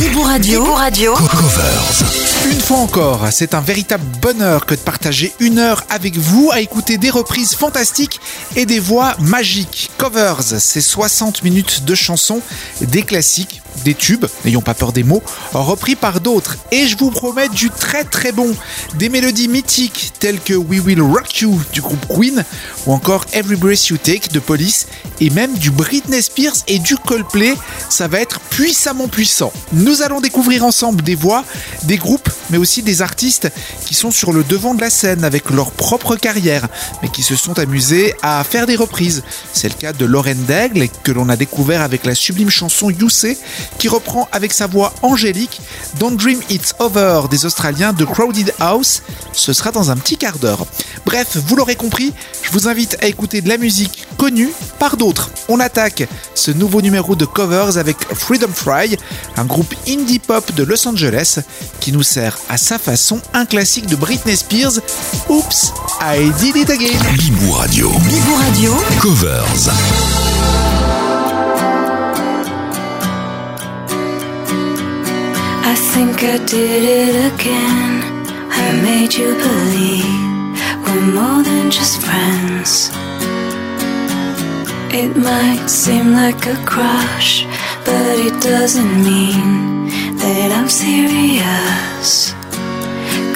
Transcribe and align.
you. 0.00 0.05
Bibou 0.16 0.28
Radio. 0.28 0.64
Radio. 0.72 1.14
Covers. 1.14 2.26
Une 2.50 2.60
fois 2.60 2.78
encore, 2.78 3.26
c'est 3.30 3.52
un 3.52 3.60
véritable 3.60 4.04
bonheur 4.22 4.64
que 4.64 4.74
de 4.74 4.80
partager 4.80 5.34
une 5.40 5.58
heure 5.58 5.84
avec 5.90 6.16
vous 6.16 6.50
à 6.52 6.60
écouter 6.60 6.96
des 6.96 7.10
reprises 7.10 7.54
fantastiques 7.54 8.18
et 8.54 8.64
des 8.64 8.78
voix 8.78 9.14
magiques. 9.18 9.90
Covers, 9.98 10.42
c'est 10.42 10.80
60 10.80 11.42
minutes 11.42 11.84
de 11.84 11.94
chansons, 11.94 12.40
des 12.80 13.02
classiques, 13.02 13.60
des 13.84 13.94
tubes, 13.94 14.26
n'ayons 14.44 14.62
pas 14.62 14.74
peur 14.74 14.92
des 14.92 15.02
mots, 15.02 15.22
repris 15.52 15.96
par 15.96 16.20
d'autres. 16.20 16.56
Et 16.70 16.86
je 16.86 16.96
vous 16.96 17.10
promets 17.10 17.48
du 17.48 17.70
très 17.70 18.04
très 18.04 18.32
bon. 18.32 18.54
Des 18.94 19.08
mélodies 19.08 19.48
mythiques 19.48 20.12
telles 20.18 20.40
que 20.40 20.54
We 20.54 20.80
Will 20.80 21.02
Rock 21.02 21.40
You 21.40 21.60
du 21.72 21.80
groupe 21.80 22.06
Queen 22.08 22.44
ou 22.86 22.92
encore 22.92 23.24
Every 23.32 23.56
Breath 23.56 23.88
You 23.88 23.98
Take 23.98 24.30
de 24.32 24.38
Police 24.38 24.86
et 25.20 25.30
même 25.30 25.56
du 25.58 25.70
Britney 25.70 26.22
Spears 26.22 26.56
et 26.68 26.78
du 26.78 26.96
Coldplay. 26.96 27.54
Ça 27.88 28.08
va 28.08 28.20
être 28.20 28.40
puissamment 28.40 29.08
puissant. 29.08 29.52
Nous 29.72 30.02
allons 30.06 30.20
découvrir 30.20 30.64
ensemble 30.64 31.02
des 31.02 31.14
voix, 31.14 31.44
des 31.82 31.96
groupes, 31.96 32.30
mais 32.50 32.58
aussi 32.58 32.82
des 32.82 33.02
artistes 33.02 33.50
qui 33.84 33.94
sont 33.94 34.10
sur 34.10 34.32
le 34.32 34.44
devant 34.44 34.74
de 34.74 34.80
la 34.80 34.90
scène 34.90 35.24
avec 35.24 35.50
leur 35.50 35.72
propre 35.72 36.16
carrière, 36.16 36.68
mais 37.02 37.08
qui 37.08 37.22
se 37.22 37.34
sont 37.34 37.58
amusés 37.58 38.14
à 38.22 38.42
faire 38.44 38.66
des 38.66 38.76
reprises. 38.76 39.22
C'est 39.52 39.68
le 39.68 39.74
cas 39.74 39.92
de 39.92 40.04
Lauren 40.04 40.36
Daigle 40.46 40.88
que 41.02 41.12
l'on 41.12 41.28
a 41.28 41.36
découvert 41.36 41.82
avec 41.82 42.06
la 42.06 42.14
sublime 42.14 42.50
chanson 42.50 42.88
You 42.88 43.08
Say 43.08 43.36
qui 43.78 43.88
reprend 43.88 44.28
avec 44.32 44.52
sa 44.52 44.66
voix 44.66 44.94
angélique 45.02 45.60
Don't 45.98 46.16
Dream 46.16 46.40
It's 46.50 46.74
Over 46.78 47.22
des 47.30 47.44
Australiens 47.44 47.92
de 47.92 48.04
Crowded 48.04 48.54
House. 48.60 49.02
Ce 49.32 49.52
sera 49.52 49.72
dans 49.72 49.90
un 49.90 49.96
petit 49.96 50.16
quart 50.16 50.38
d'heure. 50.38 50.66
Bref, 51.04 51.36
vous 51.36 51.56
l'aurez 51.56 51.76
compris, 51.76 52.12
je 52.42 52.50
vous 52.50 52.68
invite 52.68 52.96
à 53.02 53.06
écouter 53.06 53.40
de 53.40 53.48
la 53.48 53.58
musique 53.58 54.06
connue 54.16 54.50
par 54.78 54.96
d'autres. 54.96 55.30
On 55.48 55.60
attaque 55.60 56.08
ce 56.34 56.50
nouveau 56.50 56.80
numéro 56.80 57.16
de 57.16 57.24
covers 57.24 57.76
avec 57.76 57.96
Freedom 58.14 58.52
Fry, 58.52 58.96
un 59.36 59.44
groupe 59.44 59.74
indie 59.96 60.18
pop 60.18 60.52
de 60.54 60.62
Los 60.62 60.86
Angeles 60.86 61.38
qui 61.80 61.92
nous 61.92 62.02
sert 62.02 62.36
à 62.48 62.56
sa 62.56 62.78
façon 62.78 63.20
un 63.32 63.46
classique 63.46 63.86
de 63.86 63.96
Britney 63.96 64.36
Spears, 64.36 64.80
Oops, 65.28 65.72
I 66.00 66.30
Did 66.40 66.56
It 66.56 66.70
Again. 66.70 66.98
Bibou 67.16 67.52
Radio. 67.52 67.88
Bibou 67.90 68.34
Radio. 68.36 68.72
Covers. 69.00 69.70
I 75.64 75.74
think 75.92 76.22
I 76.22 76.38
did 76.44 76.82
it 76.84 77.32
again. 77.34 78.02
I 78.50 78.72
made 78.82 79.14
you 79.14 79.34
believe 79.34 80.04
we're 80.84 81.14
more 81.14 81.42
than 81.42 81.70
just 81.70 82.02
friends. 82.02 82.90
It 84.92 85.16
might 85.16 85.68
seem 85.68 86.12
like 86.12 86.46
a 86.46 86.56
crush, 86.64 87.44
but 87.84 88.18
it 88.18 88.40
doesn't 88.42 89.02
mean 89.02 89.75
that 90.26 90.50
I'm 90.50 90.68
serious. 90.68 92.34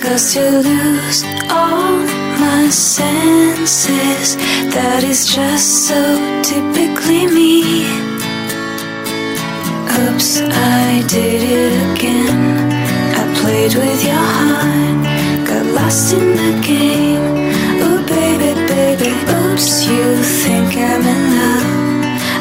Cause 0.02 0.34
to 0.34 0.42
lose 0.66 1.22
all 1.48 2.02
my 2.42 2.66
senses, 2.69 4.34
that 4.74 5.02
is 5.05 5.20
just 5.33 5.86
so 5.86 6.00
typically 6.42 7.30
me. 7.30 7.86
Oops, 10.02 10.30
I 10.50 11.05
did 11.06 11.41
it 11.58 11.72
again. 11.91 12.72
I 13.20 13.22
played 13.38 13.74
with 13.83 14.00
your 14.11 14.27
heart, 14.38 15.46
got 15.46 15.66
lost 15.78 16.12
in 16.12 16.27
the 16.42 16.52
game. 16.66 17.55
Oh, 17.86 18.02
baby, 18.16 18.50
baby, 18.66 19.12
oops, 19.38 19.86
you 19.86 20.05
think 20.42 20.74
I'm 20.74 21.02
in 21.14 21.22
love. 21.38 21.68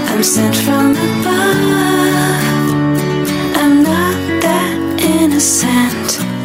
I'm 0.09 0.23
sent 0.23 0.55
from 0.55 0.97
above. 0.97 1.48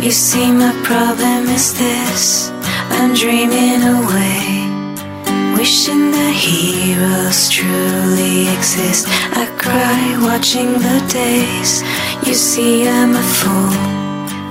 You 0.05 0.11
see, 0.11 0.53
my 0.53 0.71
problem 0.85 1.49
is 1.49 1.73
this 1.79 2.51
I'm 2.91 3.15
dreaming 3.15 3.81
away. 3.81 4.69
Wishing 5.57 6.11
that 6.11 6.35
heroes 6.37 7.49
truly 7.49 8.53
exist. 8.55 9.07
I 9.33 9.47
cry 9.57 10.05
watching 10.21 10.75
the 10.75 11.01
days. 11.09 11.83
You 12.29 12.35
see, 12.35 12.87
I'm 12.87 13.17
a 13.17 13.27
fool 13.39 13.73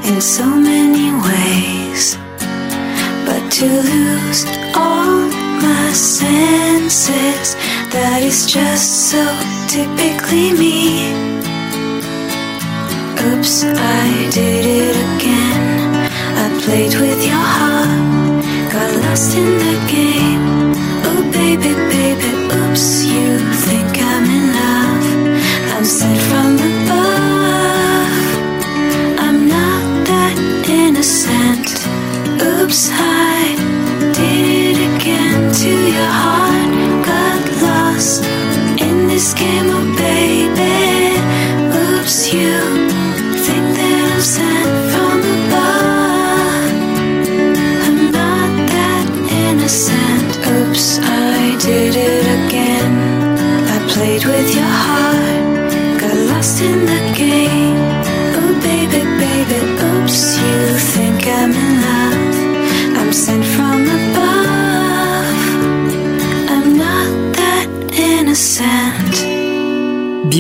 in 0.10 0.20
so 0.22 0.44
many 0.44 1.14
ways. 1.22 2.18
But 3.24 3.44
to 3.58 3.68
lose 3.70 4.46
all 4.74 5.30
my 5.62 5.92
senses, 5.94 7.54
that 7.94 8.24
is 8.24 8.52
just 8.52 9.12
so 9.12 9.22
typically 9.70 10.52
me. 10.58 11.53
Oops, 13.26 13.64
I 13.64 14.30
did 14.32 14.66
it 14.66 14.96
again. 15.16 15.64
I 16.44 16.48
played 16.62 16.94
with 16.94 17.22
your 17.26 17.46
heart, 17.56 18.44
got 18.72 18.90
lost 19.04 19.36
in 19.38 19.52
the 19.66 19.76
game. 19.88 20.74
Oh, 21.08 21.22
baby, 21.32 21.72
baby, 21.96 22.30
oops, 22.60 23.06
you 23.06 23.40
think 23.66 23.92
I'm 24.12 24.26
in 24.38 24.46
love. 24.60 25.06
I'm 25.74 25.86
sent 25.86 26.20
from 26.30 26.52
above. 26.72 28.14
I'm 29.26 29.40
not 29.48 29.84
that 30.10 30.38
innocent. 30.68 31.68
Oops, 32.42 32.90
I 32.92 33.56
did 34.18 34.76
it 34.76 34.78
again 34.96 35.52
to 35.62 35.70
your 35.70 36.12
heart. 36.22 36.53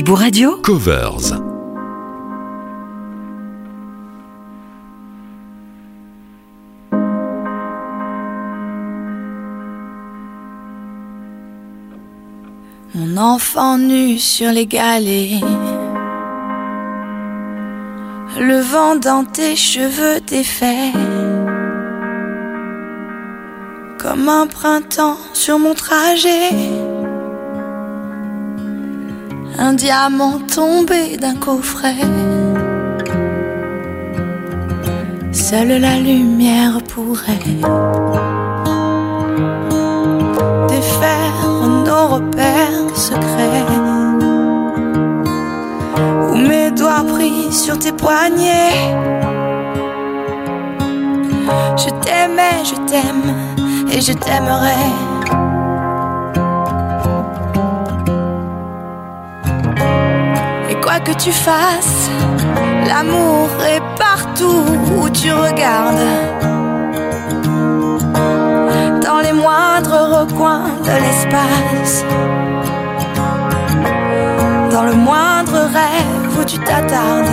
Bibou 0.03 0.16
Radio. 0.16 0.58
Covers. 0.62 1.40
Mon 12.94 13.16
enfant 13.18 13.78
nu 13.78 14.18
sur 14.19 14.52
les 14.52 14.66
galets. 14.66 15.40
Le 18.42 18.59
vent 18.59 18.97
dans 18.97 19.24
tes 19.24 19.56
cheveux 19.56 20.19
défaits. 20.28 20.92
Comme 23.97 24.28
un 24.28 24.47
printemps 24.47 25.18
sur 25.31 25.59
mon 25.59 25.74
trajet. 25.74 26.82
Un 29.58 29.74
diamant 29.74 30.40
tombé 30.53 31.18
d'un 31.18 31.36
coffret. 31.36 31.96
Seule 35.31 35.80
la 35.80 35.97
lumière 35.97 36.80
pourrait 36.88 37.38
défaire 40.68 41.68
nos 41.86 42.08
repères 42.16 42.96
secrets. 42.96 43.66
Où 46.31 46.36
mes 46.36 46.72
doigts 46.72 47.06
pris 47.08 47.52
sur 47.52 47.78
tes 47.78 47.92
poignets. 47.92 48.74
Je 51.77 51.89
t'aimais, 52.04 52.63
je 52.63 52.75
t'aime 52.89 53.33
et 53.92 54.01
je 54.01 54.13
t'aimerai. 54.13 55.12
Que 61.00 61.12
tu 61.13 61.31
fasses, 61.31 62.10
l'amour 62.88 63.50
est 63.66 63.81
partout 63.98 64.66
où 64.98 65.10
tu 65.10 65.31
regardes. 65.31 66.07
Dans 69.01 69.19
les 69.19 69.34
moindres 69.34 70.19
recoins 70.19 70.66
de 70.88 70.95
l'espace. 71.04 72.06
Dans 74.72 74.84
le 74.84 74.94
moindre 74.94 75.57
rêve 75.80 76.40
où 76.40 76.44
tu 76.44 76.57
t'attardes. 76.60 77.28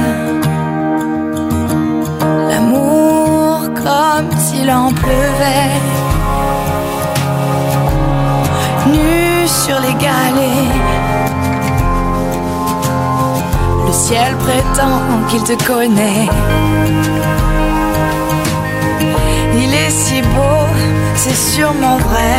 L'amour 2.49 3.69
comme 3.75 4.31
s'il 4.39 4.71
en 4.71 4.91
pleuvait. 4.91 5.81
Nu 8.87 9.47
sur 9.47 9.79
les 9.81 9.95
galets. 9.95 11.10
Le 13.91 13.97
ciel 13.97 14.37
prétend 14.37 15.01
qu'il 15.29 15.43
te 15.43 15.65
connaît. 15.65 16.29
Il 19.57 19.75
est 19.75 19.91
si 19.91 20.23
beau, 20.23 20.65
c'est 21.17 21.35
sûrement 21.35 21.97
vrai. 21.97 22.39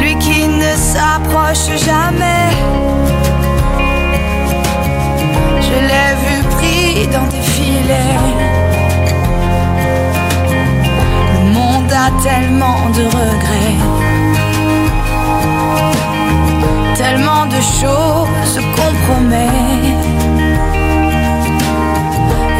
Lui 0.00 0.16
qui 0.16 0.48
ne 0.48 0.74
s'approche 0.74 1.68
jamais. 1.86 2.50
Je 5.66 5.76
l'ai 5.88 6.10
vu 6.24 6.42
pris 6.56 7.06
dans 7.12 7.28
tes 7.28 7.42
filets. 7.54 8.18
Le 11.32 11.52
monde 11.52 11.92
a 11.92 12.10
tellement 12.24 12.90
de 12.90 13.04
regrets. 13.04 14.03
Tellement 17.16 17.46
de 17.46 17.60
choses 17.60 18.58
compromet. 18.74 19.46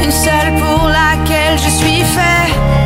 Une 0.05 0.13
seule 0.13 0.55
pour 0.61 0.89
laquelle 0.89 1.59
je 1.59 1.71
suis 1.71 2.05
fait. 2.05 2.84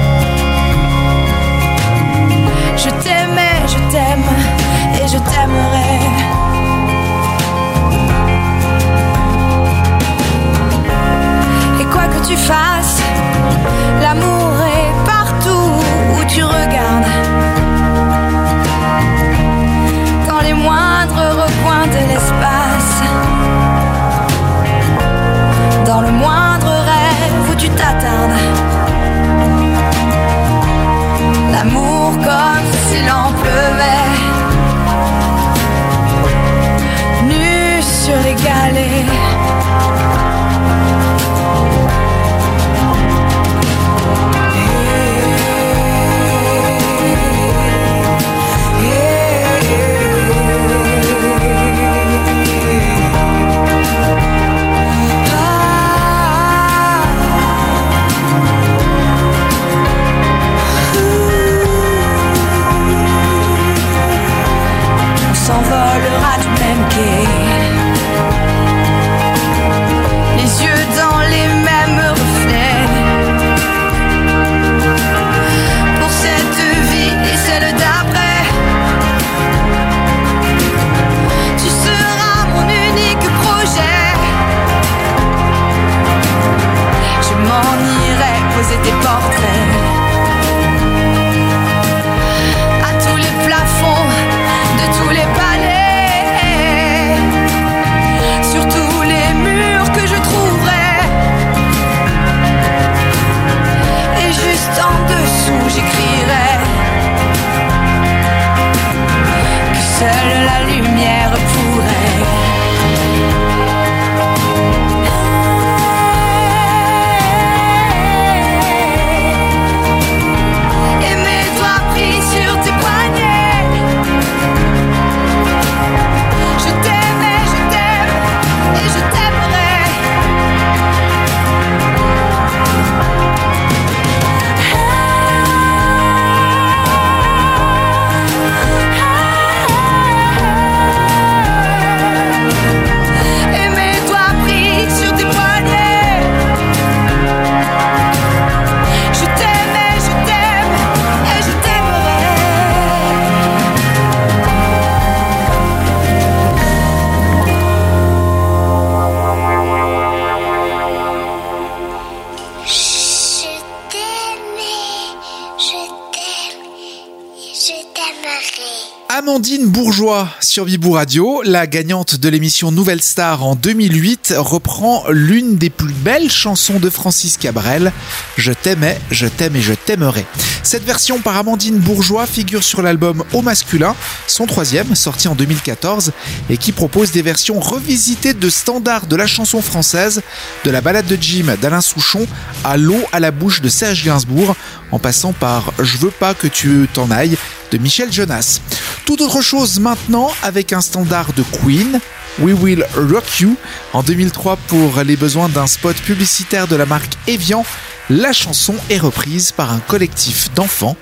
Sur 170.59 170.65
Bibou 170.65 170.91
Radio, 170.91 171.41
la 171.45 171.69
gagnante 171.69 172.17
de 172.17 172.29
l'émission 172.29 172.73
Nouvelle 172.73 173.01
Star 173.01 173.45
en 173.45 173.55
2008, 173.55 174.35
reprend 174.39 175.05
l'une 175.09 175.55
des 175.55 175.71
plus 175.71 175.93
belles 175.93 176.33
chansons 176.33 176.81
de 176.81 176.91
Francis 176.91 177.37
Cabrel, 177.37 177.93
Je 178.37 178.51
t'aimais, 178.51 178.99
je 179.13 179.29
t'aime 179.29 179.55
et 179.55 179.61
je 179.61 179.75
t'aimerai. 179.75 180.27
Cette 180.63 180.85
version 180.85 181.21
par 181.21 181.37
Amandine 181.37 181.79
Bourgeois 181.79 182.27
figure 182.27 182.63
sur 182.63 182.83
l'album 182.83 183.25
Au 183.33 183.43
masculin, 183.43 183.95
son 184.27 184.47
troisième, 184.47 184.95
sorti 184.95 185.29
en 185.29 185.35
2014, 185.35 186.13
et 186.51 186.57
qui 186.57 186.73
propose 186.73 187.11
des 187.11 187.23
versions 187.23 187.61
revisitées 187.61 188.35
de 188.35 188.51
standards 188.51 189.07
de 189.07 189.17
la 189.17 189.27
chanson 189.27 189.63
française, 189.63 190.23
de 190.65 190.71
la 190.71 190.81
balade 190.81 191.07
de 191.07 191.17
Jim 191.21 191.57
d'Alain 191.61 191.81
Souchon 191.81 192.27
à 192.65 192.77
l'eau 192.77 193.01
à 193.13 193.21
la 193.21 193.31
bouche 193.31 193.61
de 193.61 193.69
Serge 193.69 194.05
Gainsbourg, 194.05 194.57
en 194.91 194.99
passant 194.99 195.33
par 195.33 195.73
Je 195.79 195.99
veux 195.99 196.11
pas 196.11 196.35
que 196.35 196.47
tu 196.47 196.89
t'en 196.93 197.11
ailles 197.11 197.37
de 197.71 197.79
Michel 197.79 198.13
Jonas. 198.13 198.61
Tout 199.05 199.23
autre 199.23 199.43
chose 199.43 199.81
maintenant 199.81 200.31
avec 200.43 200.73
un 200.73 200.81
standard 200.81 201.33
de 201.35 201.43
Queen, 201.43 202.01
We 202.41 202.55
Will 202.61 202.87
Rock 202.95 203.41
You. 203.41 203.57
En 203.93 204.03
2003, 204.03 204.57
pour 204.69 205.03
les 205.03 205.17
besoins 205.17 205.49
d'un 205.49 205.67
spot 205.67 205.97
publicitaire 205.97 206.69
de 206.69 206.77
la 206.77 206.87
marque 206.87 207.13
Evian, 207.27 207.65
la 208.11 208.33
chanson 208.33 208.75
est 208.91 208.99
reprise 208.99 209.53
par 209.53 209.73
un 209.73 209.81
collectif 209.81 210.53
d'enfants 210.55 210.97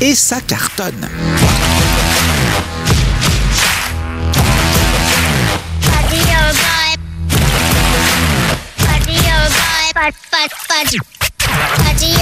et 0.00 0.14
ça 0.14 0.40
cartonne. 0.40 1.08
Bud. 9.94 11.00
Buddy, 11.78 12.16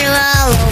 your 0.00 0.67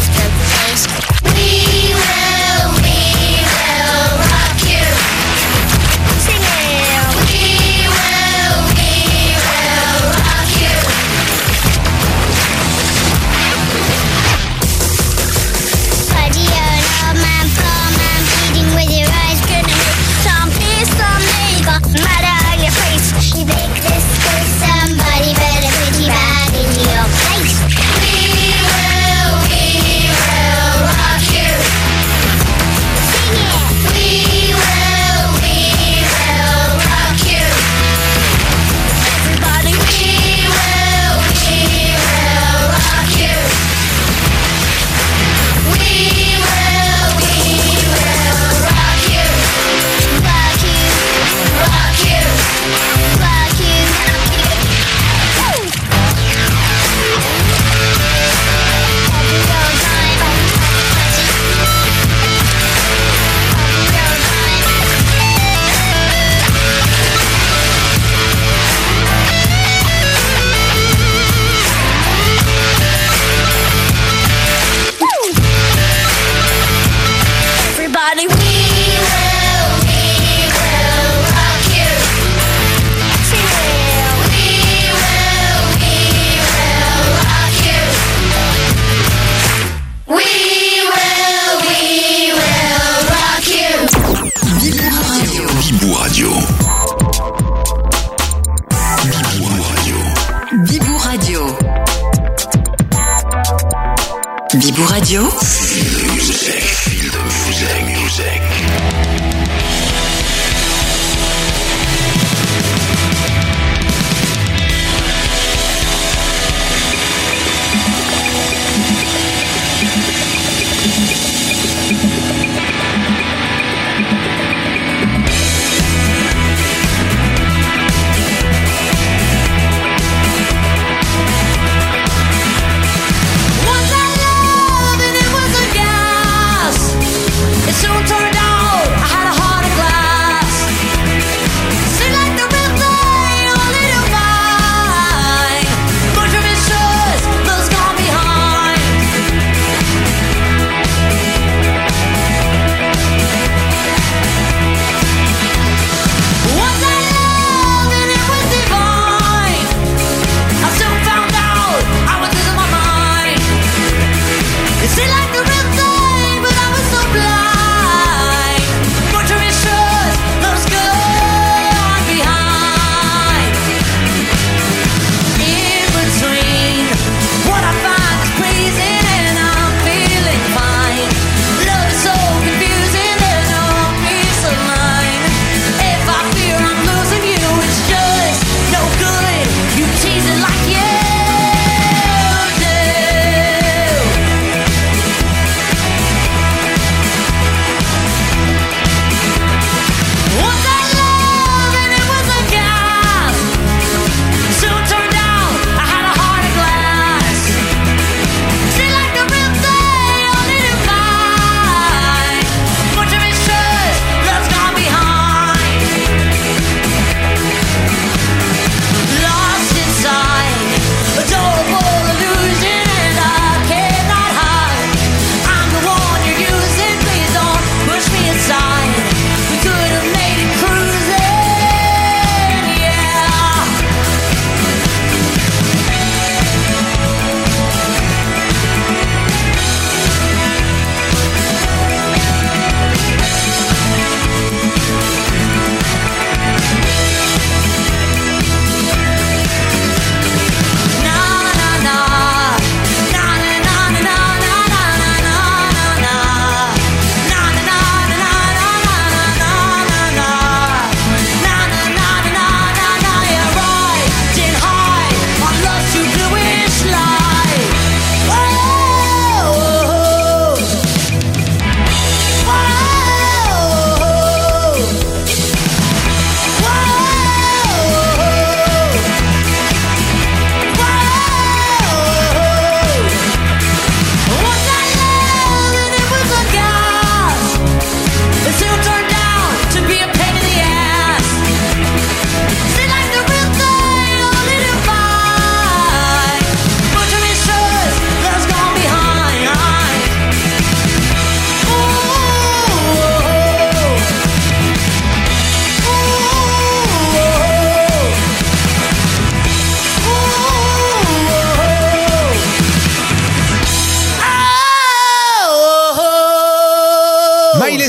Radio. 104.98 105.28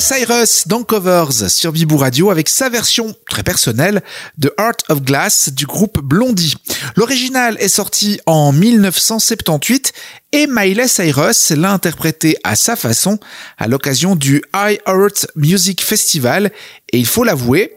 Cyrus 0.07 0.69
dans 0.69 0.83
Covers 0.83 1.49
sur 1.49 1.73
Bibou 1.73 1.97
Radio 1.97 2.31
avec 2.31 2.47
sa 2.47 2.69
version 2.69 3.13
très 3.29 3.43
personnelle 3.43 4.01
de 4.37 4.53
Heart 4.57 4.85
of 4.87 5.01
Glass 5.01 5.49
du 5.49 5.65
groupe 5.65 5.99
Blondie. 5.99 6.55
L'original 6.95 7.57
est 7.59 7.67
sorti 7.67 8.17
en 8.25 8.53
1978 8.53 9.91
et 10.31 10.47
Miley 10.47 10.87
Cyrus 10.87 11.49
l'a 11.49 11.73
interprété 11.73 12.37
à 12.45 12.55
sa 12.55 12.77
façon 12.77 13.19
à 13.57 13.67
l'occasion 13.67 14.15
du 14.15 14.41
High 14.55 14.79
Earth 14.87 15.27
Music 15.35 15.83
Festival 15.83 16.53
et 16.93 16.99
il 16.99 17.05
faut 17.05 17.25
l'avouer, 17.25 17.75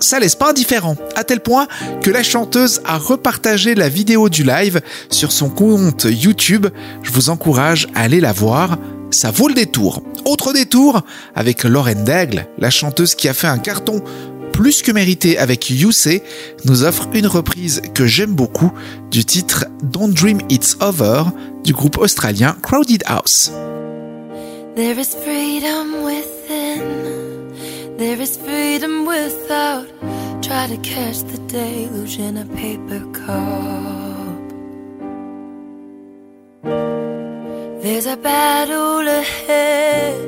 ça 0.00 0.18
laisse 0.18 0.34
pas 0.34 0.50
indifférent, 0.50 0.96
à 1.14 1.22
tel 1.22 1.38
point 1.38 1.68
que 2.02 2.10
la 2.10 2.24
chanteuse 2.24 2.80
a 2.86 2.98
repartagé 2.98 3.76
la 3.76 3.88
vidéo 3.88 4.28
du 4.28 4.42
live 4.42 4.80
sur 5.10 5.30
son 5.30 5.48
compte 5.48 6.08
YouTube. 6.10 6.66
Je 7.04 7.12
vous 7.12 7.30
encourage 7.30 7.86
à 7.94 8.00
aller 8.00 8.20
la 8.20 8.32
voir, 8.32 8.78
ça 9.10 9.30
vaut 9.30 9.48
le 9.48 9.54
détour. 9.54 10.02
Autre 10.24 10.52
détour 10.52 11.02
avec 11.34 11.64
Lauren 11.64 12.04
Daigle, 12.04 12.46
la 12.58 12.70
chanteuse 12.70 13.14
qui 13.14 13.28
a 13.28 13.34
fait 13.34 13.46
un 13.46 13.58
carton 13.58 14.02
plus 14.52 14.82
que 14.82 14.90
mérité 14.90 15.38
avec 15.38 15.70
You 15.70 15.90
nous 16.64 16.82
offre 16.82 17.08
une 17.14 17.28
reprise 17.28 17.80
que 17.94 18.06
j'aime 18.06 18.34
beaucoup 18.34 18.72
du 19.10 19.24
titre 19.24 19.66
Don't 19.84 20.12
Dream 20.12 20.40
It's 20.48 20.76
Over 20.80 21.24
du 21.64 21.72
groupe 21.72 21.98
australien 21.98 22.56
Crowded 22.60 23.04
House. 23.06 23.52
There's 37.88 38.04
a 38.04 38.18
battle 38.18 39.08
ahead. 39.08 40.20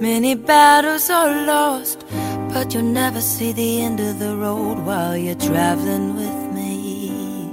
Many 0.00 0.36
battles 0.36 1.10
are 1.10 1.44
lost, 1.44 2.04
but 2.52 2.72
you'll 2.72 2.94
never 3.02 3.20
see 3.20 3.50
the 3.50 3.82
end 3.82 3.98
of 3.98 4.20
the 4.20 4.36
road 4.36 4.78
while 4.86 5.16
you're 5.16 5.42
traveling 5.50 6.14
with 6.14 6.40
me. 6.54 7.50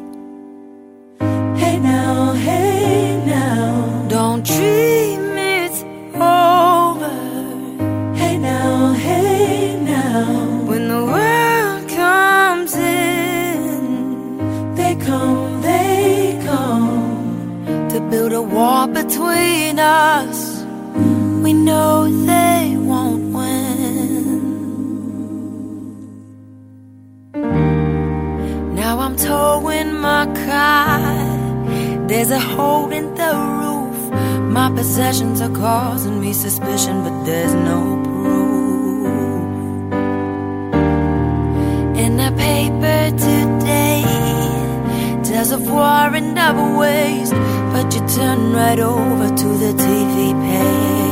Hey 1.59 1.79
now, 1.79 2.33
hey 2.33 3.19
now. 3.25 4.05
Don't 4.09 4.45
dream 4.45 5.21
it's 5.35 5.81
over. 6.13 7.24
a 18.35 18.41
war 18.41 18.85
between 18.87 19.79
us. 19.79 20.63
We 21.43 21.53
know 21.53 21.93
they 22.25 22.75
won't 22.77 23.33
win. 23.33 24.33
Now 28.75 28.99
I'm 28.99 29.15
towing 29.15 29.93
my 29.93 30.25
car. 30.47 30.99
There's 32.09 32.31
a 32.31 32.39
hole 32.39 32.91
in 32.91 33.15
the 33.15 33.31
roof. 33.59 33.97
My 34.57 34.69
possessions 34.69 35.39
are 35.41 35.55
causing 35.65 36.19
me 36.19 36.33
suspicion, 36.33 37.03
but 37.05 37.15
there's 37.23 37.53
no 37.53 37.79
proof. 38.03 39.05
In 42.03 42.17
the 42.17 42.31
paper 42.45 42.99
today. 43.17 43.64
There's 45.35 45.51
a 45.51 45.59
war 45.59 46.15
and 46.15 46.33
never 46.33 46.77
waste, 46.77 47.33
but 47.33 47.93
you 47.93 47.99
turn 48.07 48.53
right 48.53 48.79
over 48.79 49.35
to 49.35 49.47
the 49.63 49.73
TV 49.73 50.31
page. 50.31 51.04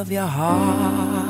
of 0.00 0.10
your 0.10 0.26
heart. 0.26 1.29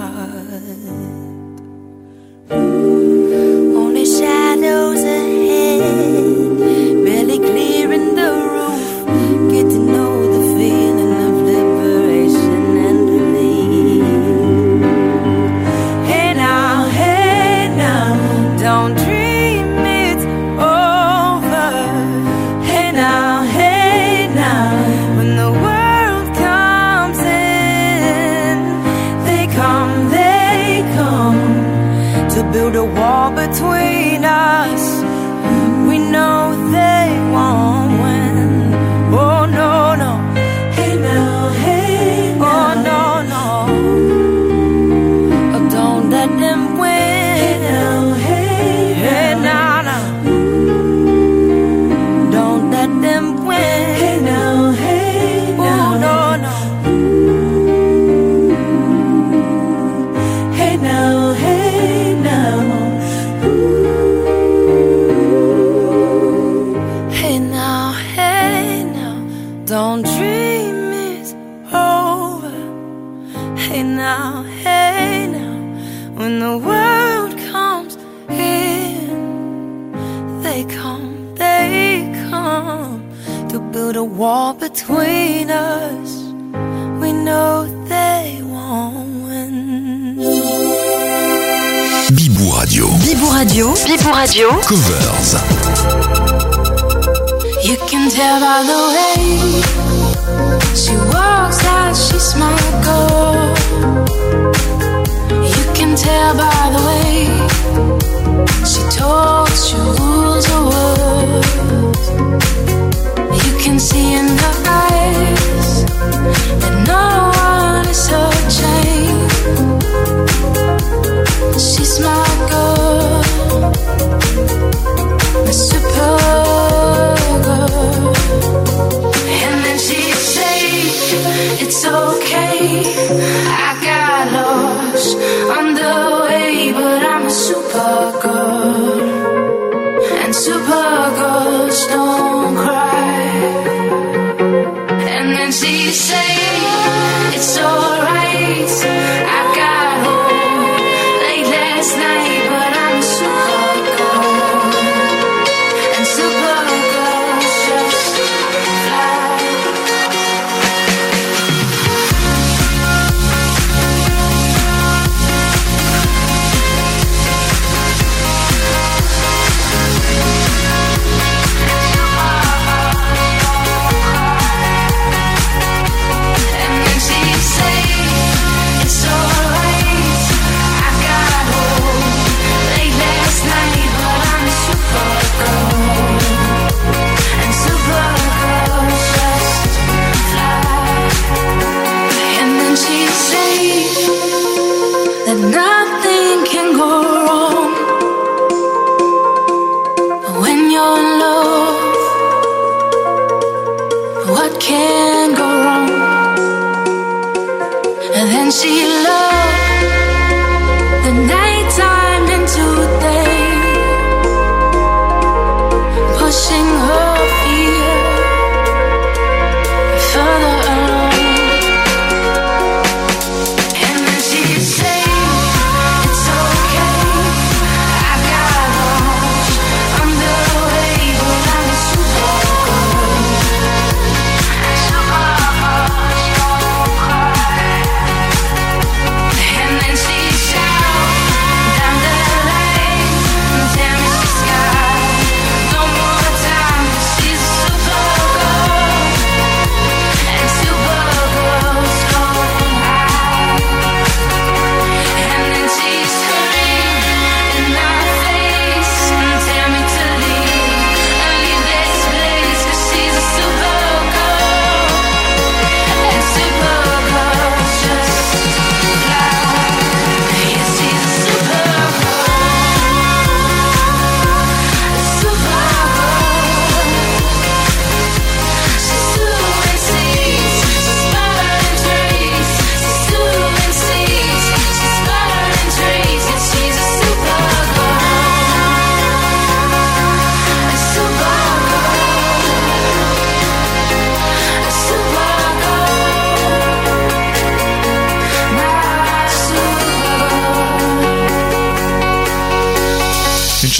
que. 94.70 94.99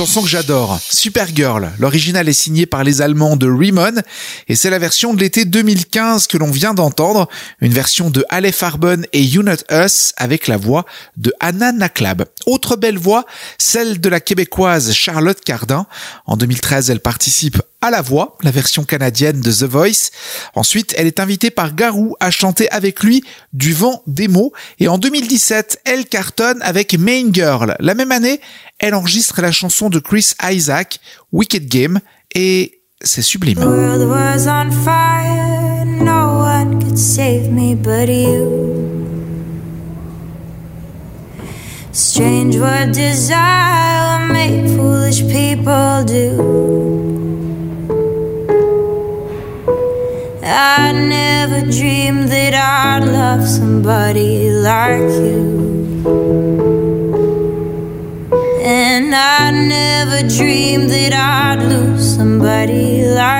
Chanson 0.01 0.23
que 0.23 0.29
j'adore, 0.29 0.79
Supergirl. 0.81 1.73
L'original 1.79 2.27
est 2.27 2.33
signé 2.33 2.65
par 2.65 2.85
les 2.85 3.03
Allemands 3.03 3.37
de 3.37 3.47
Riemann 3.47 4.03
et 4.49 4.57
c'est 4.57 4.71
la 4.71 4.79
version 4.79 5.13
de 5.13 5.21
l'été 5.21 5.45
2015 5.45 6.27
que 6.27 6.39
l'on 6.39 6.51
vient 6.51 6.73
d'entendre, 6.73 7.29
une 7.61 7.75
version 7.75 8.09
de 8.09 8.25
Halle 8.31 8.51
Farben 8.51 9.05
et 9.13 9.23
You 9.23 9.43
Not 9.43 9.63
Us 9.71 10.15
avec 10.17 10.49
la 10.49 10.57
voix 10.57 10.87
de 11.19 11.35
Anna 11.39 11.73
Naklab. 11.73 12.25
Autre 12.47 12.77
belle 12.77 12.97
voix, 12.97 13.27
celle 13.59 14.01
de 14.01 14.09
la 14.09 14.21
québécoise 14.21 14.91
Charlotte 14.95 15.43
Cardin. 15.45 15.85
En 16.25 16.39
2013, 16.39 16.89
elle 16.89 17.01
participe 17.01 17.61
à 17.83 17.90
la 17.90 18.03
voix, 18.03 18.37
la 18.43 18.51
version 18.51 18.85
canadienne 18.85 19.40
de 19.40 19.51
The 19.51 19.64
Voice. 19.64 20.11
Ensuite, 20.55 20.95
elle 20.97 21.07
est 21.07 21.21
invitée 21.21 21.51
par 21.51 21.75
Garou 21.75 22.14
à 22.21 22.31
chanter 22.31 22.71
avec 22.71 23.03
lui 23.03 23.25
du 23.53 23.73
vent 23.73 24.03
des 24.07 24.29
mots. 24.29 24.53
Et 24.79 24.88
en 24.88 24.99
2017, 24.99 25.81
elle 25.85 26.07
cartonne 26.07 26.61
avec 26.62 26.99
Main 26.99 27.33
Girl. 27.33 27.77
La 27.81 27.95
même 27.95 28.12
année, 28.12 28.40
elle 28.79 28.95
enregistre 28.95 29.40
la 29.40 29.53
chanson 29.53 29.88
de 29.88 29.99
Chris 29.99 30.33
Isaac, 30.43 31.01
Wicked 31.33 31.66
Game, 31.66 32.01
et 32.35 32.81
c'est 33.03 33.23
sublime. 33.23 33.61
I 50.62 50.92
never 50.92 51.62
dreamed 51.70 52.29
that 52.29 52.53
I'd 52.53 53.09
love 53.09 53.49
somebody 53.49 54.51
like 54.51 55.11
you. 55.25 56.03
And 58.62 59.14
I 59.14 59.51
never 59.53 60.29
dreamed 60.29 60.90
that 60.90 61.14
I'd 61.14 61.62
lose 61.62 62.14
somebody 62.14 63.07
like 63.07 63.37
you. 63.37 63.39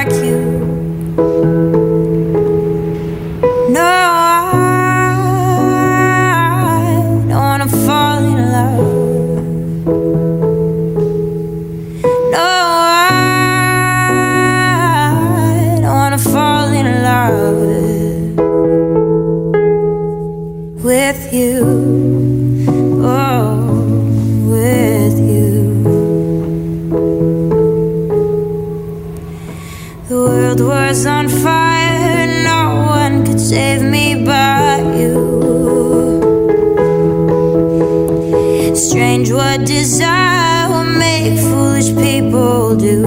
Desire 39.64 40.68
will 40.68 40.85
make 40.85 41.38
foolish 41.38 41.90
people 41.94 42.77
do. 42.77 43.05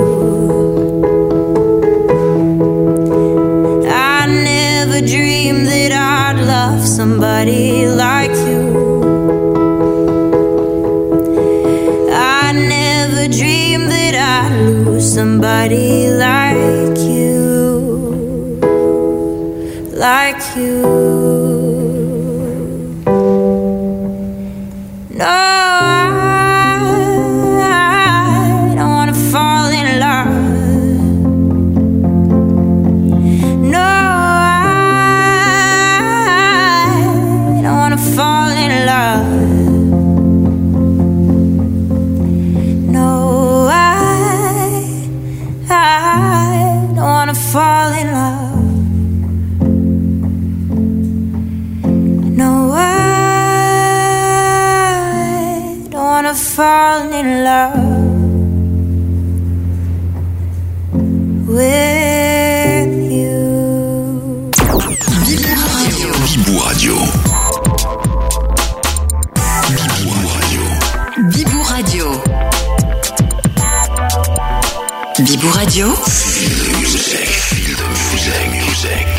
I 3.89 4.25
never 4.27 4.99
dreamed 5.05 5.67
that 5.67 5.91
I'd 5.91 6.39
love 6.45 6.85
somebody 6.85 7.87
like 7.87 8.35
you. 8.47 8.63
I 12.11 12.51
never 12.51 13.27
dreamed 13.27 13.89
that 13.89 14.15
I'd 14.15 14.55
lose 14.85 15.13
somebody 15.13 16.09
like 16.09 16.97
you, 16.99 18.59
like 19.91 20.41
you. 20.55 21.22
I 47.33 47.35
don't 47.35 47.41
wanna 47.41 47.49
fall 47.51 47.93
in 47.93 48.11
love. 48.11 48.61
No, 52.37 52.71
I 52.75 52.85
don't 55.89 56.03
wanna 56.03 56.35
fall 56.35 57.11
in 57.11 57.43
love 57.43 57.73
with 61.47 62.93
you. 63.11 64.51
Bibou 65.25 65.57
Radio. 65.73 66.09
Bibou 66.29 66.57
Radio. 66.61 66.95
Bibou 71.33 71.63
Radio. 71.63 72.07
Bibou 75.25 75.49
Radio. 75.51 76.62
Every 78.85 79.12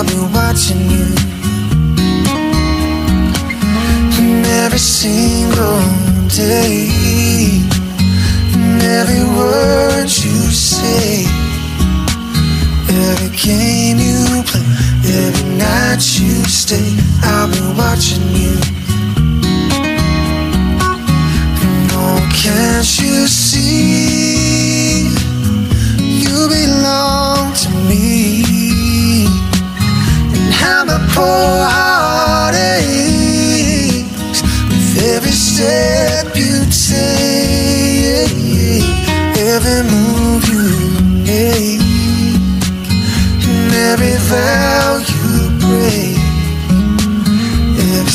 I'll 0.00 0.06
be 0.06 0.16
watching 0.34 0.80
you. 0.90 1.04
And 4.16 4.46
every 4.64 4.78
single 4.78 5.82
day, 6.26 6.79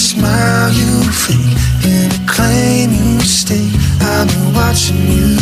smile 0.06 0.72
you 0.72 1.02
fake, 1.12 1.58
every 1.84 2.26
claim 2.28 2.92
you 2.94 3.20
stake. 3.22 3.74
I've 4.00 4.28
been 4.28 4.54
watching 4.54 5.02
you. 5.18 5.38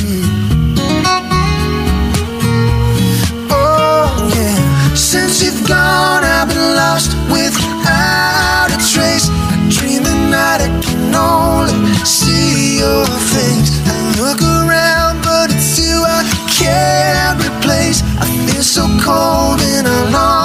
Oh 3.52 4.08
yeah, 4.34 4.56
since 4.96 5.44
you've 5.44 5.68
gone, 5.68 6.24
I've 6.24 6.48
been 6.48 6.76
lost 6.80 7.12
without 7.28 8.70
a 8.72 8.80
trace. 8.92 9.28
I 9.52 9.56
dream 9.70 10.04
at 10.08 10.20
night, 10.32 10.62
I 10.68 10.72
can 10.82 11.14
only 11.14 11.94
see 12.06 12.80
your 12.80 13.06
face. 13.34 13.70
I 13.86 13.98
look 14.22 14.40
around, 14.42 15.24
but 15.24 15.52
it's 15.52 15.78
you 15.78 16.00
I 16.08 16.24
can't 16.48 17.38
replace. 17.44 18.02
I 18.18 18.26
feel 18.48 18.64
so 18.64 18.84
cold 19.04 19.60
and 19.60 19.88
I 19.90 20.43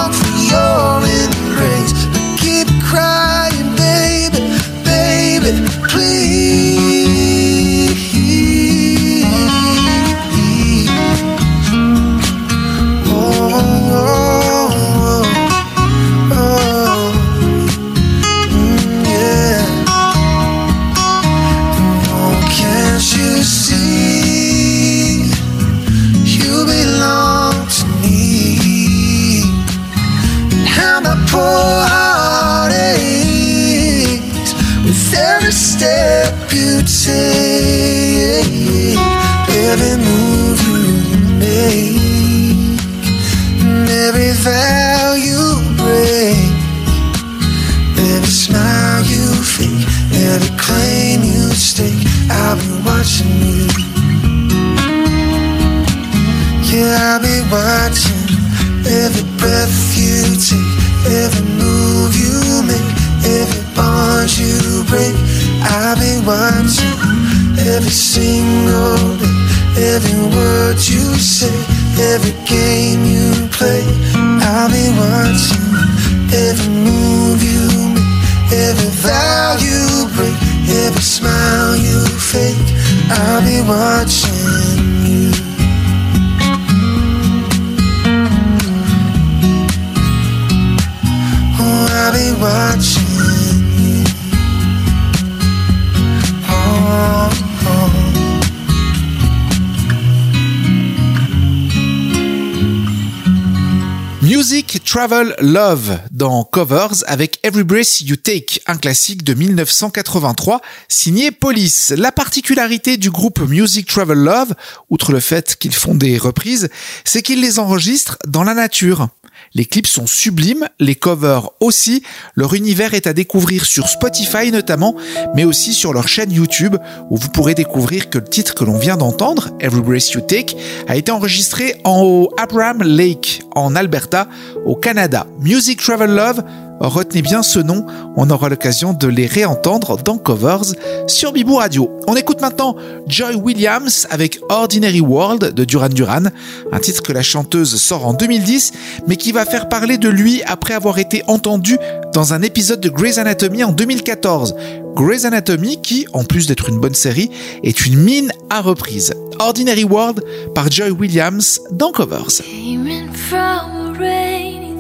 Music, 104.69 104.85
Travel, 104.85 105.35
Love 105.41 105.99
dans 106.11 106.45
Covers 106.45 107.03
avec 107.07 107.39
Every 107.43 107.65
Breath 107.65 108.03
You 108.03 108.17
Take, 108.17 108.61
un 108.67 108.77
classique 108.77 109.25
de 109.25 109.33
1983 109.33 110.61
signé 110.89 111.31
Police. 111.31 111.95
La 111.97 112.13
particularité 112.13 112.99
du 112.99 113.11
groupe 113.11 113.41
Music, 113.41 113.87
Travel, 113.87 114.19
Love, 114.19 114.55
outre 114.91 115.13
le 115.13 115.21
fait 115.21 115.57
qu'ils 115.57 115.75
font 115.75 115.95
des 115.95 116.19
reprises, 116.19 116.69
c'est 117.05 117.23
qu'ils 117.23 117.41
les 117.41 117.59
enregistrent 117.59 118.19
dans 118.27 118.45
la 118.45 118.53
nature. 118.53 119.09
Les 119.55 119.65
clips 119.65 119.87
sont 119.87 120.07
sublimes, 120.07 120.69
les 120.79 120.95
covers 120.95 121.51
aussi. 121.61 122.03
Leur 122.35 122.55
univers 122.55 122.95
est 122.95 123.07
à 123.07 123.13
découvrir 123.13 123.65
sur 123.65 123.89
Spotify 123.89 124.51
notamment, 124.53 124.95
mais 125.35 125.45
aussi 125.45 125.73
sur 125.73 125.93
leur 125.93 126.09
chaîne 126.09 126.33
YouTube 126.33 126.77
où 127.11 127.17
vous 127.17 127.29
pourrez 127.29 127.55
découvrir 127.55 128.11
que 128.11 128.19
le 128.19 128.29
titre 128.29 128.55
que 128.55 128.65
l'on 128.65 128.79
vient 128.79 128.97
d'entendre, 128.97 129.51
Every 129.61 129.83
Breath 129.83 130.11
You 130.11 130.21
Take, 130.21 130.57
a 130.87 130.97
été 130.97 131.11
enregistré 131.11 131.81
en 131.85 132.29
Abraham 132.37 132.83
Lake 132.83 133.43
en 133.55 133.75
Alberta 133.75 134.29
au 134.65 134.75
Canada. 134.75 135.27
Music 135.41 135.81
Travel 135.81 136.11
Love 136.11 136.43
Retenez 136.81 137.23
bien 137.23 137.43
ce 137.43 137.59
nom, 137.59 137.85
on 138.17 138.31
aura 138.31 138.49
l'occasion 138.49 138.93
de 138.93 139.09
les 139.09 139.27
réentendre 139.27 139.97
dans 140.03 140.17
Covers 140.17 140.75
sur 141.07 141.33
Bibou 141.33 141.57
Radio. 141.57 141.91
On 142.07 142.15
écoute 142.15 142.41
maintenant 142.41 142.77
Joy 143.07 143.35
Williams 143.35 144.07
avec 144.11 144.41
Ordinary 144.49 145.01
World 145.01 145.55
de 145.55 145.65
Duran 145.65 145.89
Duran, 145.89 146.25
un 146.73 146.79
titre 146.79 147.03
que 147.03 147.13
la 147.13 147.23
chanteuse 147.23 147.77
sort 147.77 148.07
en 148.07 148.15
2010, 148.15 148.73
mais 149.09 149.17
qui 149.17 149.33
va 149.33 149.45
faire 149.45 149.69
parler 149.69 149.99
de 149.99 150.09
lui 150.09 150.43
après 150.45 150.75
avoir 150.75 150.99
été 150.99 151.23
entendu 151.27 151.77
dans 152.15 152.33
un 152.33 152.43
épisode 152.43 152.81
de 152.81 152.89
Grey's 152.89 153.19
Anatomy 153.19 153.65
en 153.65 153.73
2014. 153.73 154.55
Grey's 154.95 155.25
Anatomy 155.25 155.81
qui, 155.81 156.07
en 156.13 156.25
plus 156.25 156.47
d'être 156.47 156.69
une 156.69 156.81
bonne 156.81 156.95
série, 156.95 157.31
est 157.63 157.87
une 157.87 157.99
mine 157.99 158.33
à 158.51 158.61
reprise. 158.61 159.15
Ordinary 159.41 159.85
World 159.85 160.23
par 160.55 160.71
Joy 160.71 160.91
Williams 160.91 161.61
dans 161.71 161.93
Covers. 161.93 162.43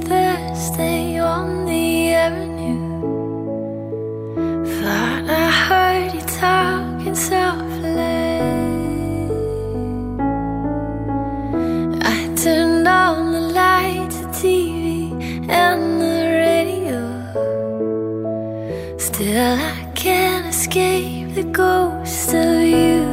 Thursday 0.08 1.18
on 1.18 1.66
the 1.66 2.14
avenue. 2.14 2.80
Thought 4.80 5.28
I 5.28 5.50
heard 5.66 6.14
you 6.14 6.22
talking 6.22 7.14
softly. 7.14 7.90
I 12.00 12.34
turned 12.42 12.88
on 12.88 13.32
the 13.32 13.40
lights, 13.62 14.16
the 14.20 14.28
TV, 14.28 15.12
and 15.50 16.00
the 16.00 16.16
radio. 16.46 17.00
Still, 18.96 19.58
I 19.58 19.92
can't 19.94 20.46
escape 20.46 21.34
the 21.34 21.44
ghost 21.44 22.32
of 22.32 22.62
you. 22.62 23.04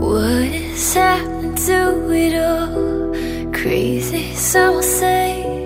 What 0.00 0.48
is 0.72 0.94
happening 0.94 1.54
to 1.66 2.10
it 2.12 2.34
all? 2.42 2.93
Crazy, 3.54 4.34
some 4.34 4.74
will 4.74 4.82
say. 4.82 5.63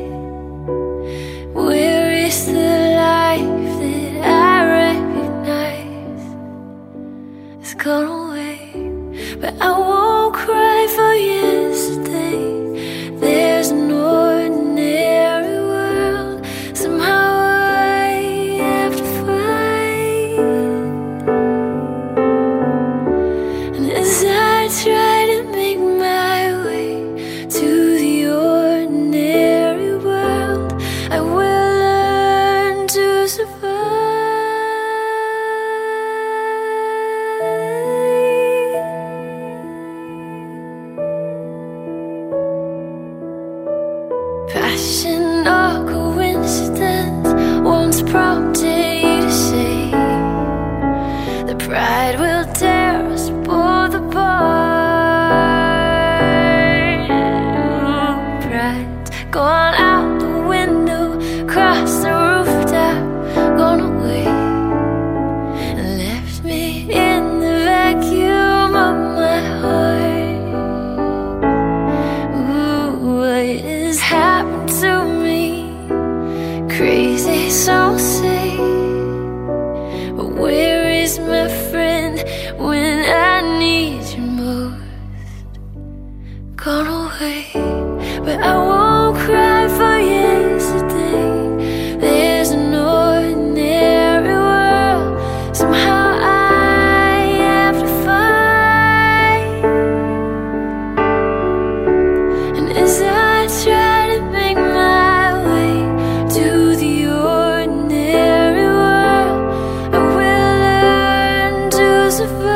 Of. 112.21 112.48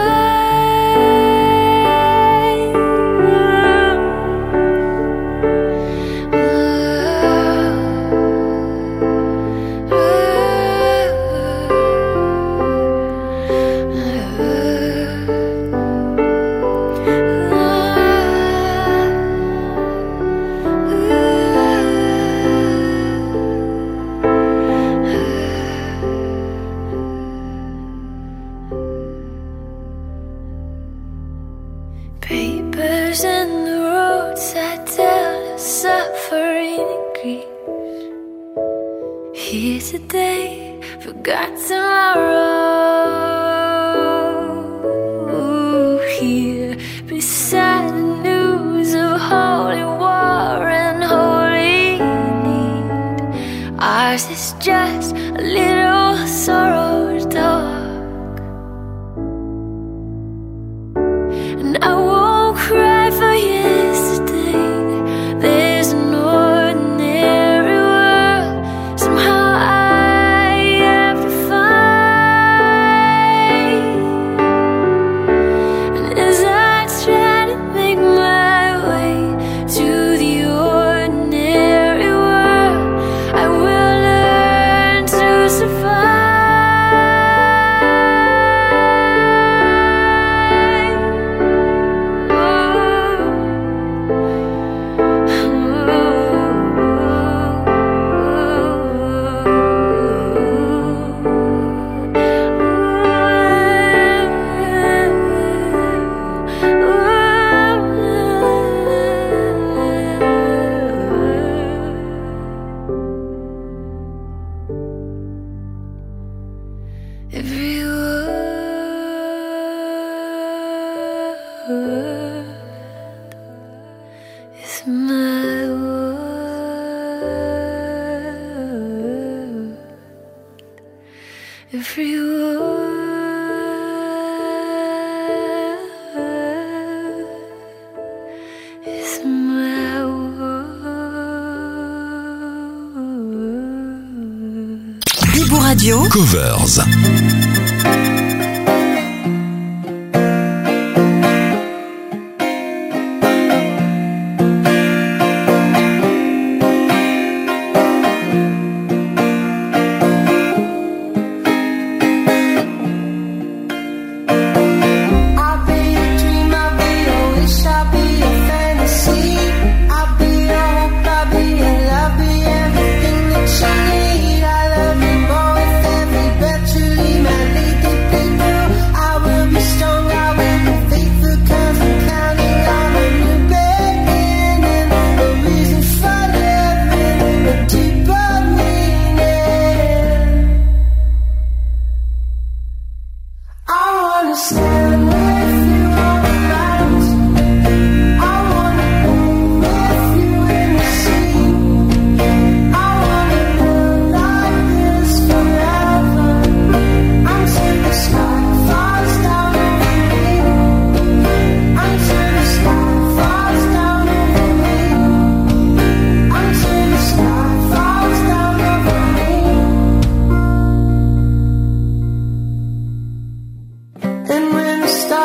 Covers. 146.13 146.91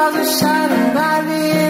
Stars 0.08 0.28
are 0.28 0.40
shining 0.40 0.94
brightly 0.94 1.67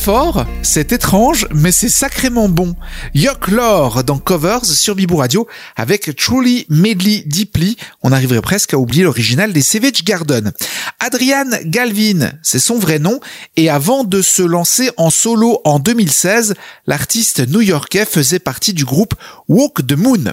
fort, 0.00 0.46
c'est 0.62 0.92
étrange, 0.92 1.46
mais 1.54 1.72
c'est 1.72 1.90
sacrément 1.90 2.48
bon. 2.48 2.74
Yok 3.14 3.48
Lore 3.48 4.02
dans 4.02 4.18
Covers 4.18 4.64
sur 4.64 4.94
Bibou 4.94 5.16
Radio 5.16 5.46
avec 5.76 6.16
Truly 6.16 6.64
Medley 6.70 7.22
Deeply. 7.26 7.76
On 8.02 8.10
arriverait 8.10 8.40
presque 8.40 8.72
à 8.72 8.78
oublier 8.78 9.02
l'original 9.02 9.52
des 9.52 9.60
Savage 9.60 10.02
Garden. 10.02 10.52
Adrian 11.00 11.50
Galvin, 11.66 12.32
c'est 12.42 12.58
son 12.58 12.78
vrai 12.78 12.98
nom, 12.98 13.20
et 13.56 13.68
avant 13.68 14.04
de 14.04 14.22
se 14.22 14.42
lancer 14.42 14.90
en 14.96 15.10
solo 15.10 15.60
en 15.64 15.78
2016, 15.78 16.54
l'artiste 16.86 17.46
new-yorkais 17.46 18.06
faisait 18.06 18.38
partie 18.38 18.72
du 18.72 18.86
groupe 18.86 19.14
Walk 19.48 19.86
the 19.86 19.98
Moon. 19.98 20.32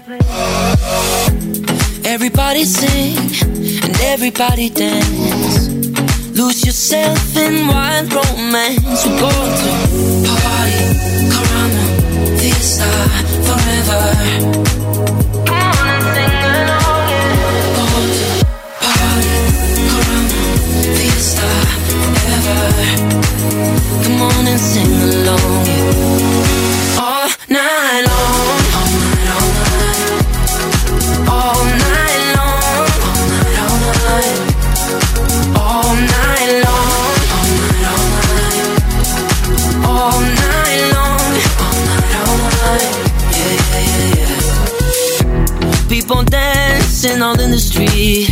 Everybody 2.11 2.65
sing 2.65 3.15
and 3.83 3.95
everybody 4.01 4.69
dance. 4.69 5.69
Lose 6.37 6.65
yourself 6.65 7.37
in 7.37 7.67
wild 7.67 8.11
romance. 8.13 9.05
We 9.05 9.11
go 9.17 9.29
to 9.29 9.71
party, 10.27 10.85
caramba, 11.31 11.85
fiesta, 12.37 12.89
forever. 13.47 14.03
Come 15.47 15.61
on 15.63 15.87
and 15.87 16.03
sing 16.13 16.35
along, 16.51 17.07
party, 18.83 19.37
caramba, 19.87 20.41
fiesta, 20.97 21.47
forever. 22.11 22.61
Come 24.03 24.21
on 24.21 24.47
and 24.47 24.59
sing 24.59 24.93
along, 25.07 25.65
yeah. 25.65 26.30
Yeah. 46.15 46.23
Dancing 46.25 47.21
all 47.21 47.39
in 47.39 47.51
the 47.51 47.59
street. 47.59 48.27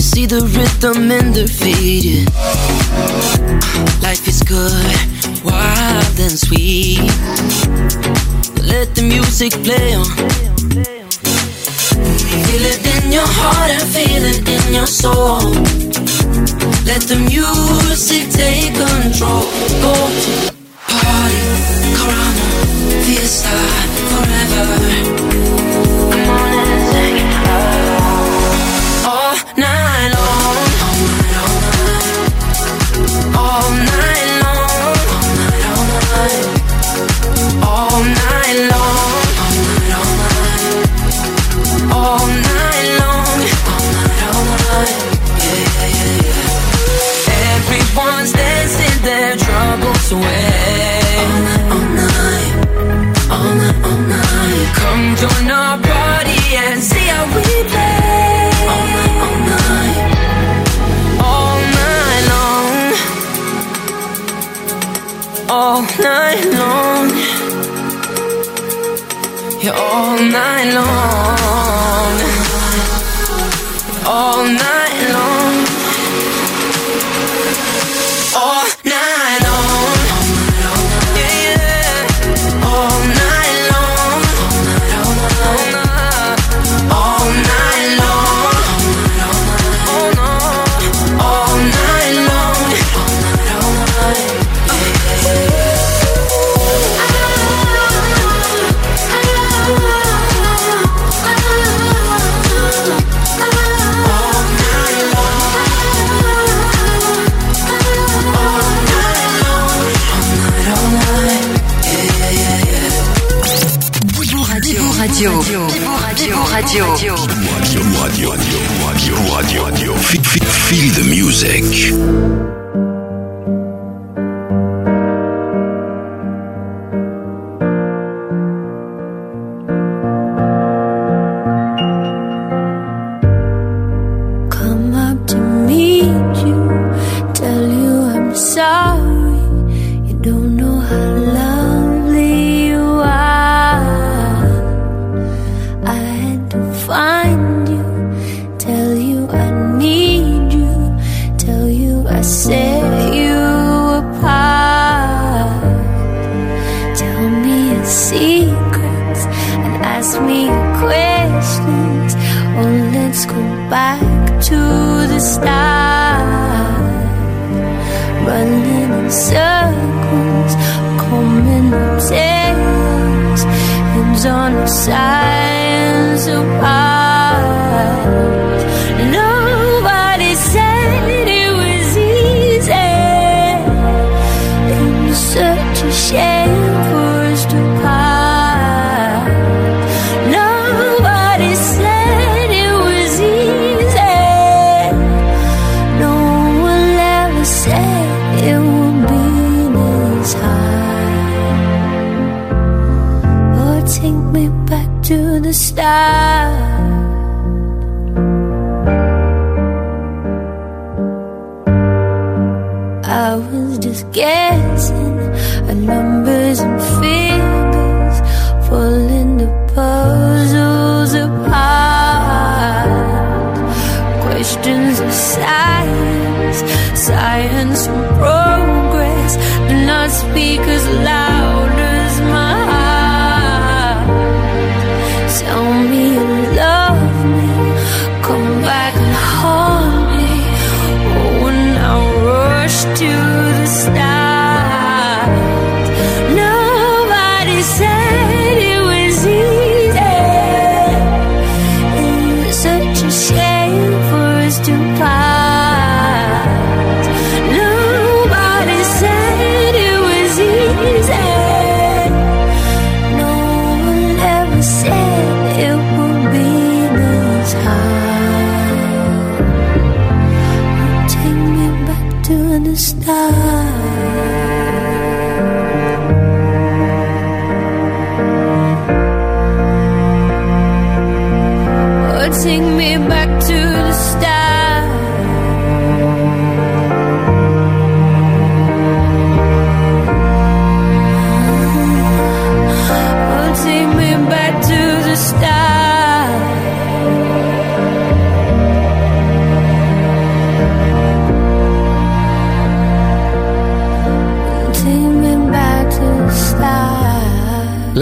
See 0.00 0.26
the 0.26 0.40
rhythm 0.56 1.10
in 1.10 1.32
their 1.32 1.46
feet. 1.46 2.26
Life 4.02 4.26
is 4.26 4.42
good, 4.42 4.96
wild 5.44 6.18
and 6.20 6.38
sweet. 6.38 7.00
Let 8.64 8.94
the 8.94 9.02
music 9.02 9.52
play 9.64 9.94
on. 9.94 10.06
Feel 12.48 12.64
it 12.72 12.80
in 12.94 13.12
your 13.12 13.28
heart 13.38 13.70
and 13.70 13.88
feel 13.94 14.24
it 14.32 14.48
in 14.48 14.74
your 14.74 14.86
soul. 14.86 15.40
Let 16.84 17.02
the 17.02 17.18
music 17.28 18.24
take 18.32 18.74
control. 18.74 19.44
Go 19.84 19.94
to 20.24 20.32
party, 20.88 21.40
caramba, 21.98 22.46
fiesta, 23.04 23.47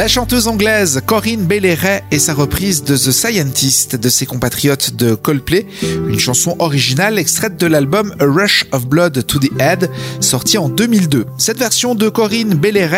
La 0.07 0.11
chanteuse 0.11 0.47
anglaise 0.47 1.03
Corinne 1.05 1.47
Bailey 1.47 1.77
et 2.13 2.21
sa 2.21 2.33
reprise 2.33 2.85
de 2.85 2.97
The 2.97 3.11
Scientist 3.11 3.97
de 3.97 4.09
ses 4.09 4.25
compatriotes 4.25 4.95
de 4.95 5.17
Coldplay, 5.17 5.67
une 5.83 6.21
chanson 6.21 6.55
originale 6.61 7.19
extraite 7.19 7.57
de 7.57 7.67
l'album 7.67 8.15
A 8.21 8.25
Rush 8.25 8.67
of 8.71 8.87
Blood 8.87 9.27
to 9.27 9.41
the 9.41 9.51
Head, 9.59 9.91
sorti 10.21 10.59
en 10.59 10.69
2002. 10.69 11.27
Cette 11.39 11.59
version 11.59 11.97
de 11.97 12.09
Corinne 12.09 12.55
Bailey 12.55 12.89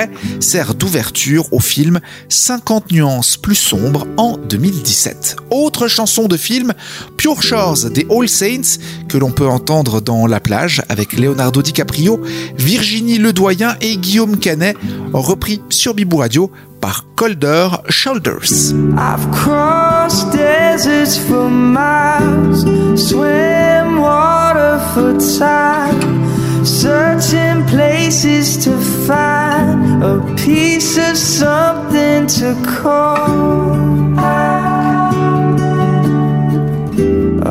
sert 0.41 0.75
d'ouverture 0.75 1.51
au 1.51 1.61
film 1.61 2.01
50 2.29 2.93
nuances 2.93 3.39
plus 3.39 3.55
sombres 3.55 4.07
en 4.19 4.37
2017. 4.37 5.37
Autre 5.51 5.89
chanson 5.89 6.29
de 6.29 6.37
film, 6.37 6.75
Pure 7.17 7.43
Shores 7.43 7.89
des 7.89 8.07
All 8.11 8.29
Saints, 8.29 8.79
que 9.09 9.17
l'on 9.17 9.31
peut 9.31 9.49
entendre 9.49 10.03
dans 10.03 10.27
La 10.27 10.41
plage 10.41 10.83
avec 10.91 11.15
Leonardo 11.15 11.63
DiCaprio, 11.63 12.21
Virginie 12.59 13.17
Ledoyen 13.17 13.77
et 13.81 13.97
Guillaume 13.97 14.39
Canet, 14.39 14.77
repris 15.15 15.63
sur 15.71 15.95
Bibou 15.95 16.19
Radio 16.19 16.53
par 16.81 17.05
Colder 17.16 17.68
Shoulders. 17.89 18.72
I've 18.97 19.31
crossed 19.33 20.33
deserts 20.33 21.16
for 21.18 21.49
miles, 21.49 22.62
swim 23.09 24.01
water 24.01 24.79
for 24.93 25.12
time, 25.39 26.64
searching 26.64 27.64
places 27.66 28.57
to 28.64 28.72
find 29.07 30.03
a 30.03 30.35
piece 30.37 30.97
of 30.99 31.16
something 31.16 32.26
to 32.39 32.55
call. 32.81 33.79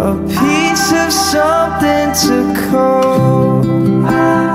A 0.08 0.14
piece 0.40 0.92
of 1.04 1.12
something 1.12 2.08
to 2.26 2.38
call. 2.70 4.47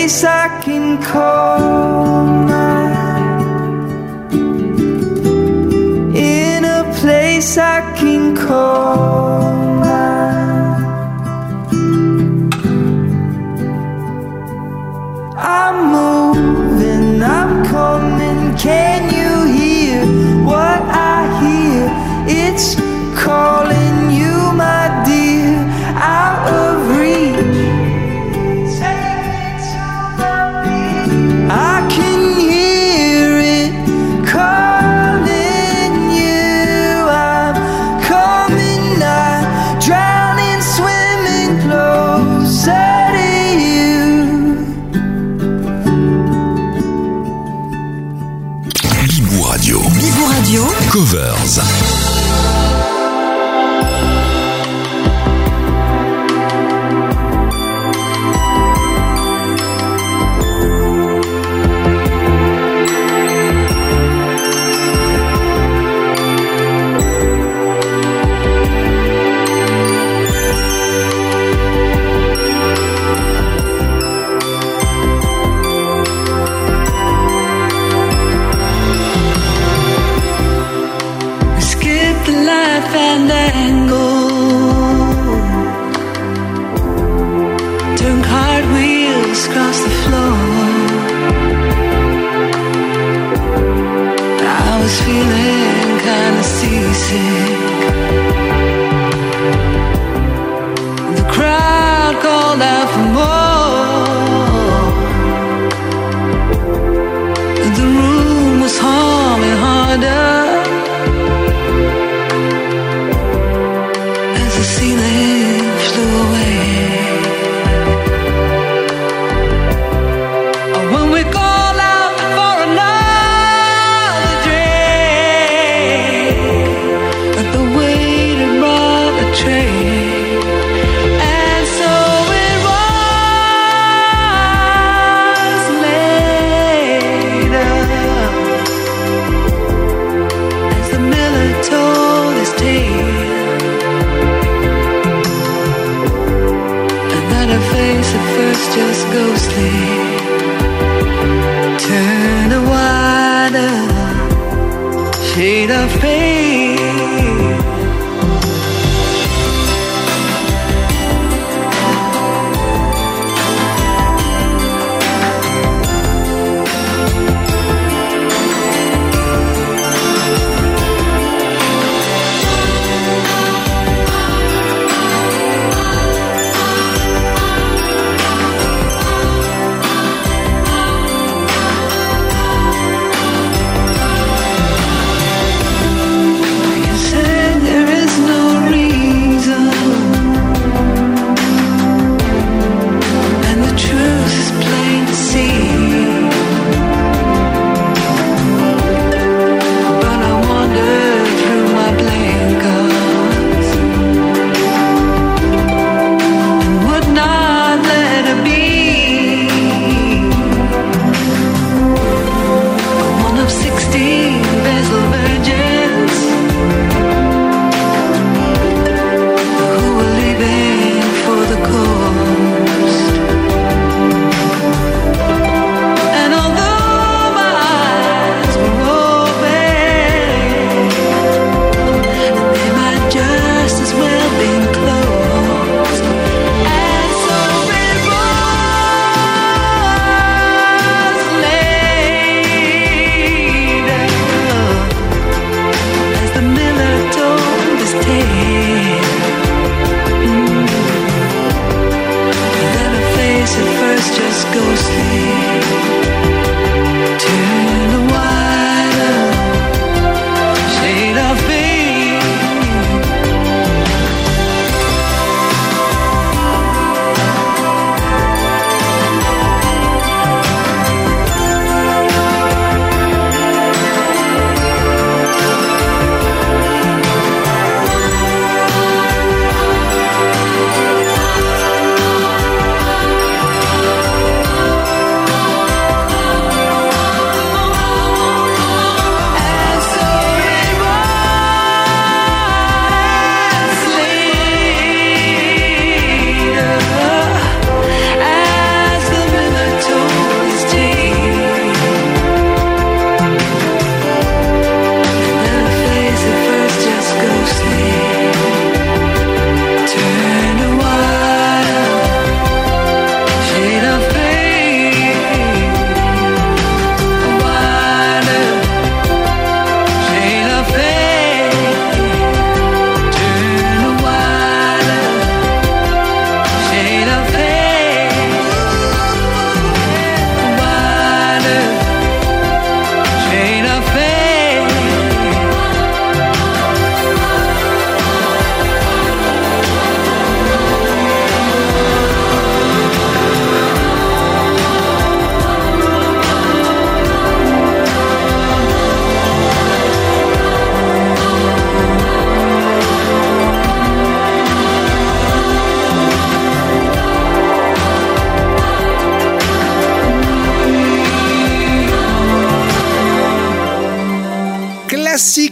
Place 0.00 0.24
I 0.24 0.48
can 0.62 0.96
call 1.02 2.24
mine. 2.48 3.80
In 6.16 6.64
a 6.64 6.90
place 7.00 7.58
I 7.58 7.80
can 7.98 8.34
call 8.34 9.09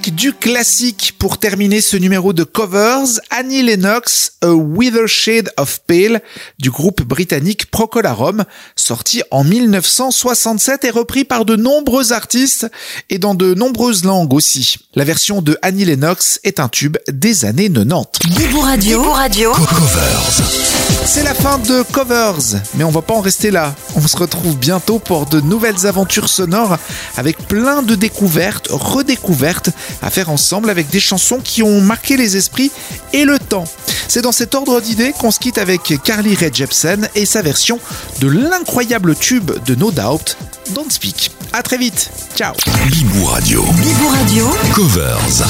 du 0.06 0.32
classique 0.32 1.14
pour 1.18 1.38
terminer 1.38 1.80
ce 1.80 1.96
numéro 1.96 2.32
de 2.32 2.44
covers, 2.44 3.06
Annie 3.30 3.62
Lennox, 3.62 4.32
A 4.42 4.52
Wither 4.52 5.06
Shade 5.06 5.50
of 5.56 5.80
Pale 5.86 6.22
du 6.58 6.70
groupe 6.70 7.02
britannique 7.02 7.70
Procolarum, 7.70 8.44
sorti 8.76 9.22
en 9.30 9.44
1967 9.44 10.84
et 10.84 10.90
repris 10.90 11.24
par 11.24 11.44
de 11.44 11.56
nombreux 11.56 12.12
artistes 12.12 12.70
et 13.10 13.18
dans 13.18 13.34
de 13.34 13.54
nombreuses 13.54 14.04
langues 14.04 14.32
aussi. 14.32 14.76
La 14.94 15.04
version 15.04 15.42
de 15.42 15.58
Annie 15.62 15.84
Lennox 15.84 16.40
est 16.44 16.60
un 16.60 16.68
tube 16.68 16.96
des 17.08 17.44
années 17.44 17.70
90. 17.70 18.36
Bibo 18.36 18.60
Radio. 18.60 19.00
Bibo 19.00 19.12
Radio. 19.12 19.52
Covers. 19.52 20.42
C'est 21.04 21.22
la 21.22 21.34
fin 21.34 21.58
de 21.58 21.82
Covers, 21.90 22.60
mais 22.74 22.84
on 22.84 22.90
va 22.90 23.00
pas 23.00 23.14
en 23.14 23.20
rester 23.20 23.50
là. 23.50 23.74
On 23.96 24.06
se 24.06 24.16
retrouve 24.16 24.56
bientôt 24.58 24.98
pour 24.98 25.24
de 25.26 25.40
nouvelles 25.40 25.86
aventures 25.86 26.28
sonores 26.28 26.76
avec 27.16 27.38
plein 27.48 27.82
de 27.82 27.94
découvertes, 27.94 28.68
redécouvertes 28.70 29.70
à 30.02 30.10
faire 30.10 30.28
ensemble 30.28 30.68
avec 30.68 30.90
des 30.90 31.00
chansons 31.08 31.40
qui 31.42 31.62
ont 31.62 31.80
marqué 31.80 32.16
les 32.16 32.36
esprits 32.36 32.70
et 33.12 33.24
le 33.24 33.38
temps. 33.38 33.64
C'est 34.08 34.22
dans 34.22 34.32
cet 34.32 34.54
ordre 34.54 34.80
d'idées 34.80 35.12
qu'on 35.18 35.30
se 35.30 35.38
quitte 35.38 35.58
avec 35.58 35.94
Carly 36.04 36.34
Rae 36.34 36.50
Jepsen 36.52 37.08
et 37.14 37.26
sa 37.26 37.42
version 37.42 37.80
de 38.20 38.28
l'incroyable 38.28 39.14
tube 39.16 39.50
de 39.64 39.74
No 39.74 39.90
Doubt, 39.90 40.36
Don't 40.74 40.90
Speak. 40.90 41.30
À 41.52 41.62
très 41.62 41.78
vite. 41.78 42.10
Ciao. 42.36 42.54
Bibou 42.90 43.24
Radio. 43.24 43.62
Bibo 43.62 44.08
Radio. 44.08 44.50
Covers. 44.74 45.42